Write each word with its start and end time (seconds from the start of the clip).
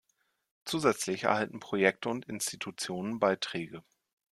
Zusätzlich 0.65 1.25
erhalten 1.25 1.59
Projekte 1.59 2.09
und 2.09 2.25
Institutionen 2.25 3.19
Beiträge. 3.19 3.83